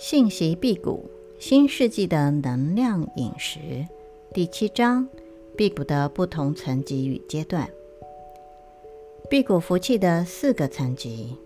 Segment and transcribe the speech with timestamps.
[0.00, 3.86] 信息辟谷，新世纪的能量饮食，
[4.32, 5.06] 第七章：
[5.58, 7.68] 辟谷的不同层级与阶段。
[9.28, 11.36] 辟谷福气的四个层级，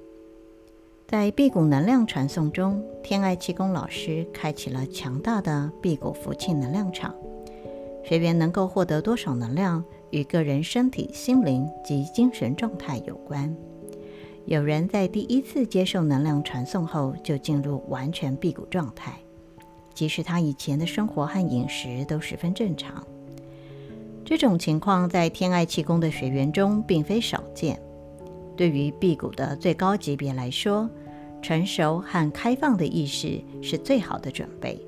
[1.09, 7.13] 在辟谷能量传送中，天爱气功老师开启了强大的辟谷福气能量场。
[8.05, 13.53] 学员能够获得多少能量，与个人身体、心灵及精神状态有关。
[14.47, 19.19] 有人在第一次接受能量传送后就进入完全辟谷状态，
[19.95, 23.03] 即使他以前的生活和饮食都十分正常。
[24.23, 27.81] 这种情况在天爱气功的学员中并非少见。
[28.55, 30.89] 对于辟谷的最高级别来说，
[31.41, 34.79] 成熟和开放的意识是最好的准备。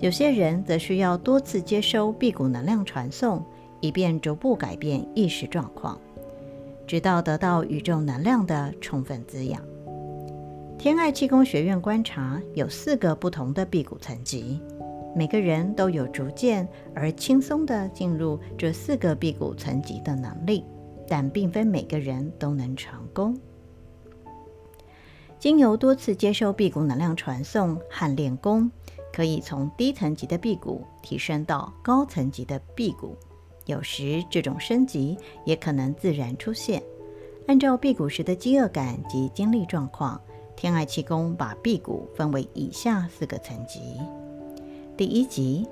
[0.00, 3.42] 有些人则需要多次接收辟谷能量传送，
[3.80, 5.98] 以便逐步改变意识状况。
[6.86, 9.60] 直到得到宇宙能量的充分滋养。
[10.78, 14.60] 天爱气功学院观察有四个不同的辟谷层级，
[15.16, 20.64] 每个人都有逐渐而轻松地进入这四个辟谷层级的能力，
[21.08, 23.38] 但并非每个人都能成功。
[25.38, 28.70] 经由多次接受辟谷能量传送和练功，
[29.12, 33.16] 可以从低层级的辟谷提升到高层级的辟谷。
[33.66, 36.82] 有时这种升级也可能自然出现。
[37.46, 40.20] 按照辟谷时的饥饿感及精力状况，
[40.56, 43.80] 天爱气功把辟谷分为以下四个层级。
[44.96, 45.66] 第一级，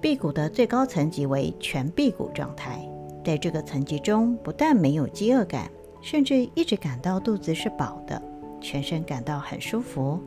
[0.00, 2.80] 辟谷的最高层级为全辟谷状态。
[3.24, 8.22] 在这个层级中，不但没有饥饿感，甚至一直感到肚子是饱的，
[8.60, 10.18] 全身感到很舒服，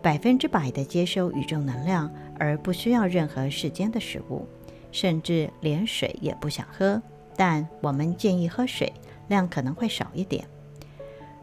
[0.00, 4.46] 百分之百的接收宇宙能量，而不需要任何世间的食物。
[4.92, 7.00] 甚至连水也不想喝，
[7.36, 8.92] 但我们建议喝水
[9.28, 10.46] 量可能会少一点。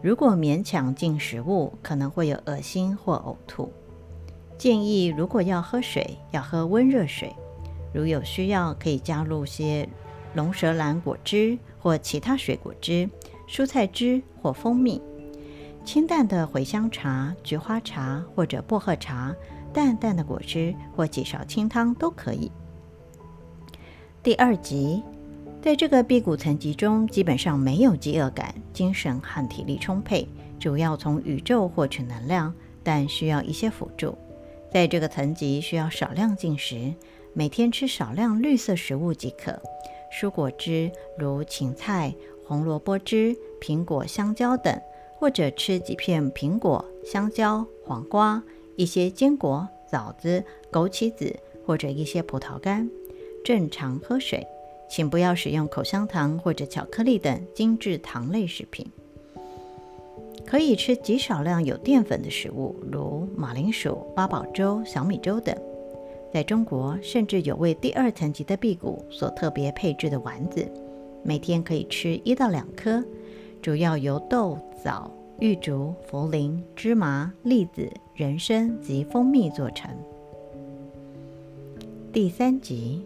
[0.02, 3.72] 如果勉强进食物，可能会有恶心或呕吐。
[4.58, 7.34] 建议如果要喝水，要喝温热水。
[7.94, 9.88] 如有需要，可以加入些
[10.36, 13.10] 龙舌兰果汁或其他水果汁、
[13.48, 15.02] 蔬菜汁或蜂蜜。
[15.84, 19.34] 清淡的茴香茶、菊花茶或者薄荷茶，
[19.74, 22.52] 淡淡的果汁或几勺清汤都可以。
[24.28, 25.02] 第二级，
[25.62, 30.28] 在这个辟谷层级中，基本上没有饥饿感，精神和体力充沛，
[30.60, 34.18] 主要从宇宙获取能量，但需要一些辅助。
[34.70, 36.94] 在这个层级需要少量进食，
[37.32, 39.62] 每天吃少量绿色食物即可，
[40.12, 42.14] 蔬果汁如芹菜、
[42.46, 44.78] 红萝卜汁、苹果、香蕉等，
[45.18, 48.44] 或者吃几片苹果、香蕉、黄瓜、
[48.76, 51.34] 一些坚果、枣子、枸杞子，
[51.66, 52.90] 或者一些葡萄干。
[53.48, 54.46] 正常喝水，
[54.90, 58.86] 请不要使用口香糖或者巧克力等精致糖类食品。
[60.46, 65.56] 可以吃极少量有淀粉的食物，如马铃薯、八宝粥、小米粥等。
[66.30, 70.70] 在中国，甚至有为第二层级的辟谷所特别配置的丸子，
[71.24, 73.02] 每天可以吃一到两颗，
[73.62, 75.10] 主要由豆、枣、
[75.40, 79.90] 玉竹、茯苓、芝麻、栗子、人参及蜂蜜做成。
[82.12, 83.06] 第三级。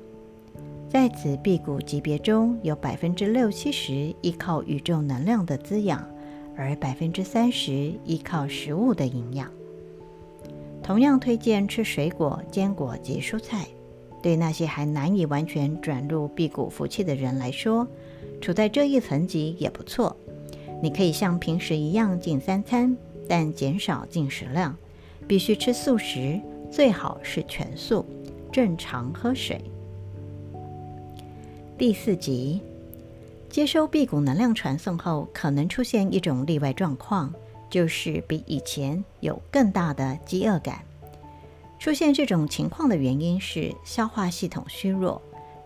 [0.92, 6.06] 在此辟谷级别中，有百分之六七十依靠宇宙能量的滋养，
[6.54, 9.50] 而百分之三十依靠食物的营养。
[10.84, 13.66] 同样推荐吃水果、坚果及蔬菜。
[14.22, 17.88] 对那些还难以完全转入辟谷福气的人来说，
[18.42, 20.14] 处在这一层级也不错。
[20.84, 22.98] 你可以像平时一样进三餐，
[23.30, 24.76] 但减少进食量，
[25.26, 26.38] 必须吃素食，
[26.70, 28.06] 最好是全素，
[28.52, 29.62] 正常喝水。
[31.82, 32.62] 第四级，
[33.50, 37.34] 接收辟谷能量传送后，可能出现一种例外状况，
[37.72, 40.84] 就是比以前有更大的饥饿感。
[41.80, 45.20] 出现这种情况的原因是消化系统虚弱，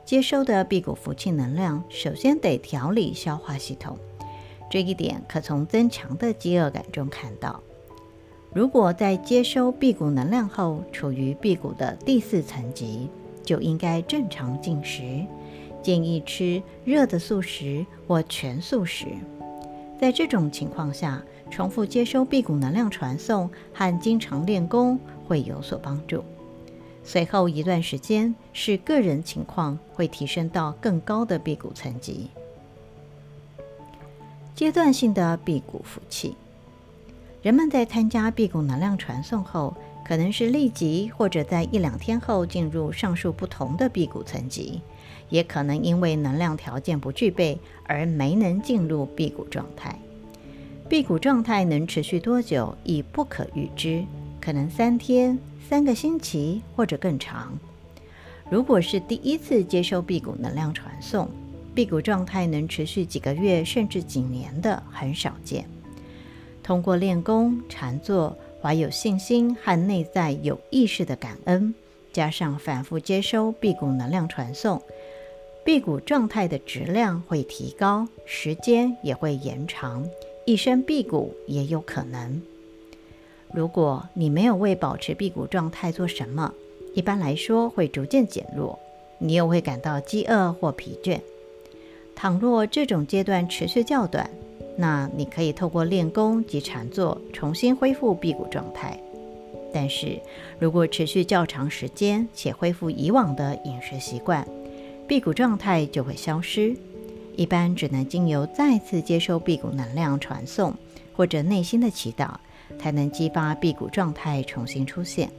[0.05, 3.99] 接收的辟谷福气能量首先得调理消化系统。
[4.69, 7.61] 这一点可从增强的饥饿感中看到。
[8.53, 13.09] 如果在接收辟谷能量后处于辟谷的第四层级，
[13.43, 15.25] 就应该正常进食。
[15.85, 19.05] 建议吃热的素食或全素食。
[20.01, 21.21] 在这种情况下，
[21.51, 26.23] 重复接收辟谷能量传送和经常练功会有所帮助。
[27.03, 32.31] 随后一段时间，视个人情况会提升到更高的辟谷层级。
[34.55, 36.35] 阶段性的辟谷福气，
[37.43, 44.81] 人们在参加辟谷能量传送后，可能是立即或者在一两天后进入上述不同的辟谷层级。
[45.29, 49.97] 也可能因为能量条件不具备而没能进入辟谷状态。
[50.87, 54.05] 辟谷状态能持续多久已不可预知，
[54.39, 55.37] 可能三天、
[55.67, 57.57] 三个星期或者更长。
[58.49, 61.27] 如果是第一次接收辟谷能量传送，
[61.73, 65.65] 辟谷状态能持续几个月甚至几年的很少见。
[66.61, 71.73] 通过练功、禅坐，怀有信心和内在有意识的感恩，
[72.13, 74.81] 加上反复接收辟谷能量传送，
[75.65, 80.07] 辟谷状态的质量会提高，时间也会延长，
[80.45, 82.39] 一生辟谷也有可能。
[83.51, 86.53] 如果你没有为保持辟谷状态做什么，
[86.93, 88.77] 一般来说会逐渐减弱，
[89.17, 91.19] 你又会感到饥饿或疲倦。
[92.15, 94.29] 倘若这种阶段持续较短，
[94.77, 98.99] 那你可以透过练功及禅坐重新恢复辟谷状态。
[99.73, 100.21] 但是
[100.59, 104.47] 如果持续较长时间且恢复以往的饮食习惯，
[105.07, 106.75] 辟谷状态就会消失。
[107.35, 110.73] 一般只能经由再次接收辟谷能量传送
[111.13, 112.35] 或者内心的祈祷，
[112.79, 115.29] 才能激发辟谷状态重新出现。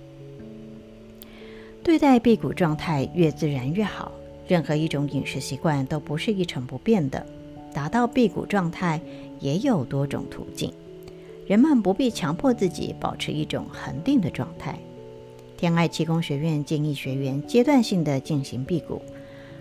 [1.82, 4.12] 对待辟谷状态越自然越好。
[4.46, 7.26] 任何一种饮食习惯都不是一成不变的，
[7.74, 9.00] 达到辟谷状态
[9.40, 10.72] 也有多种途径。
[11.48, 14.78] 人们不必强迫自己保持一种恒定的状态。
[15.56, 19.02] 天爱气功学院建议学员阶段性的进行辟谷。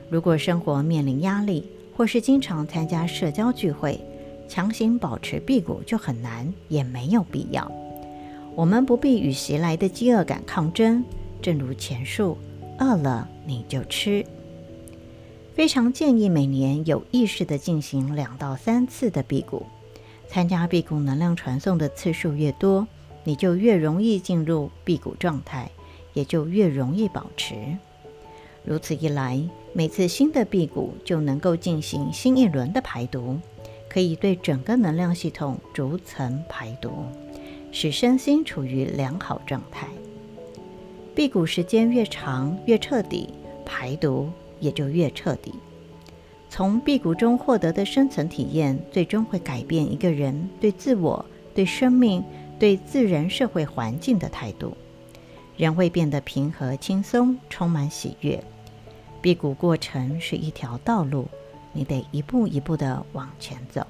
[0.09, 1.65] 如果生活面临压力，
[1.95, 3.99] 或是经常参加社交聚会，
[4.47, 7.71] 强行保持辟谷就很难，也没有必要。
[8.55, 11.03] 我们不必与袭来的饥饿感抗争。
[11.41, 12.37] 正如前述，
[12.79, 14.25] 饿了你就吃。
[15.53, 19.65] 非常建议每年有意识地进行两到三次的辟谷。
[20.27, 22.87] 参加辟谷能量传送的次数越多，
[23.23, 25.69] 你就越容易进入辟谷状态，
[26.13, 27.55] 也就越容易保持。
[28.63, 29.41] 如此一来，
[29.77, 33.38] 每次新的辟谷就能够进行新一轮的排毒，
[33.89, 36.92] 可以对整个能量系统逐层排毒，
[37.74, 39.88] 使身心处于良好状态。
[41.13, 43.30] 辟谷时间越长，越彻底，
[43.66, 44.31] 排毒。
[44.62, 45.54] 也就越彻底。
[46.50, 51.24] 从辟谷中获得的深层体验，最终会改变一个人对自我、
[51.54, 52.24] 对生命、
[52.57, 54.75] 对自然社会环境的态度。
[55.57, 58.42] 人会变得平和、轻松，充满喜悦。
[59.25, 61.27] 辟谷过程是一条道路，
[61.74, 63.88] 你得一步一步地往前走。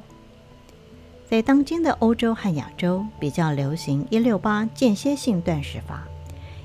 [1.30, 6.08] 在当今的欧洲和亚洲，比较流行一六八间歇性断食法，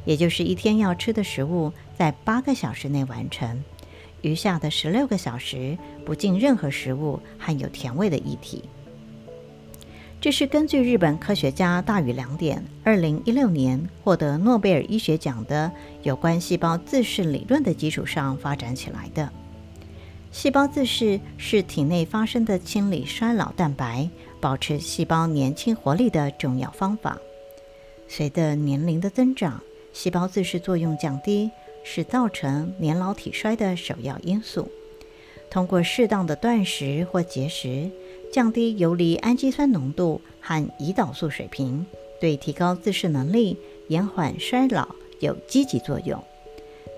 [0.05, 3.61] 也就是一天要吃的食物在八个小时内完成。
[4.23, 5.77] 余下的十六个小时
[6.07, 8.63] 不进任何食物含有甜味的液体。
[10.21, 15.73] 这是根据日本科学家大隅良典二零一六年获得诺贝尔医学奖的
[16.03, 19.33] 有关细胞自噬理论的基础上发展起来的。
[20.31, 27.17] 细胞自噬是体内发生的清理衰老蛋白，保持细胞年轻活力的重要方法。
[28.07, 29.63] 随着年龄的增长，
[29.95, 31.51] 细胞自噬作用降低。
[31.83, 34.71] 是造成年老体衰的首要因素。
[35.49, 37.91] 通过适当的断食或节食，
[38.33, 41.85] 降低游离氨基酸浓度和胰岛素水平，
[42.21, 43.57] 对提高自噬能力、
[43.89, 44.89] 延缓衰老
[45.19, 46.23] 有积极作用。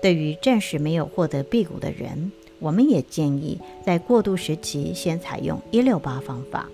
[0.01, 6.69] 对于暂时没有获得辟谷的人，我们也建议在过渡时期先采用一六八方法。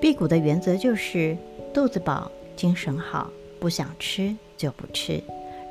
[0.00, 1.36] 辟谷的原则就是
[1.72, 5.22] 肚子饱、精神好，不想吃就不吃。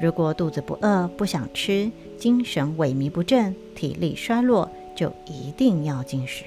[0.01, 6.43] 如果肚子不饿、不想吃、精神萎靡不振、体力衰弱，就一定要进食。